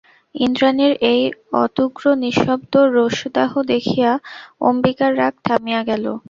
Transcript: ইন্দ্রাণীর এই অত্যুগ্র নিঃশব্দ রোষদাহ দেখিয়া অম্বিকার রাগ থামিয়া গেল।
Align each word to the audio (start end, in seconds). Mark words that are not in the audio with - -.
ইন্দ্রাণীর 0.35 0.93
এই 1.11 1.21
অত্যুগ্র 1.61 2.03
নিঃশব্দ 2.23 2.73
রোষদাহ 2.95 3.51
দেখিয়া 3.71 4.11
অম্বিকার 4.61 5.11
রাগ 5.17 5.33
থামিয়া 5.47 5.81
গেল। 5.89 6.05